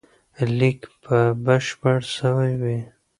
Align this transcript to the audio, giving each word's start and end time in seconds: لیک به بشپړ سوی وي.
لیک 0.57 0.79
به 1.03 1.17
بشپړ 1.45 1.99
سوی 2.17 2.51
وي. 2.61 2.79